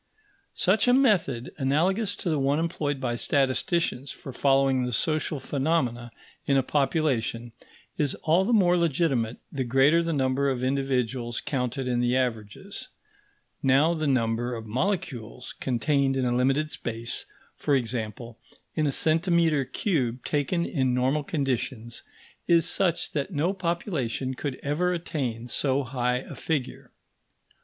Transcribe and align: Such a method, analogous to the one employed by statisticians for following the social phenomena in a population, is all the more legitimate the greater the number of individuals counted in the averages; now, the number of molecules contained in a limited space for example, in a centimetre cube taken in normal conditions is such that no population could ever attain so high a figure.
Such 0.55 0.87
a 0.87 0.95
method, 0.95 1.51
analogous 1.59 2.15
to 2.15 2.29
the 2.31 2.39
one 2.39 2.57
employed 2.57 2.99
by 2.99 3.15
statisticians 3.15 4.09
for 4.09 4.33
following 4.33 4.83
the 4.83 4.91
social 4.91 5.39
phenomena 5.39 6.11
in 6.47 6.57
a 6.57 6.63
population, 6.63 7.51
is 7.99 8.15
all 8.23 8.43
the 8.43 8.51
more 8.51 8.75
legitimate 8.75 9.37
the 9.51 9.63
greater 9.63 10.01
the 10.01 10.11
number 10.11 10.49
of 10.49 10.63
individuals 10.63 11.39
counted 11.39 11.87
in 11.87 11.99
the 11.99 12.15
averages; 12.17 12.87
now, 13.61 13.93
the 13.93 14.07
number 14.07 14.55
of 14.55 14.65
molecules 14.65 15.53
contained 15.59 16.17
in 16.17 16.25
a 16.25 16.35
limited 16.35 16.71
space 16.71 17.27
for 17.55 17.75
example, 17.75 18.39
in 18.73 18.87
a 18.87 18.91
centimetre 18.91 19.65
cube 19.65 20.25
taken 20.25 20.65
in 20.65 20.95
normal 20.95 21.23
conditions 21.23 22.01
is 22.47 22.67
such 22.67 23.11
that 23.11 23.29
no 23.33 23.53
population 23.53 24.33
could 24.33 24.55
ever 24.63 24.93
attain 24.93 25.47
so 25.47 25.83
high 25.83 26.17
a 26.17 26.33
figure. 26.33 26.91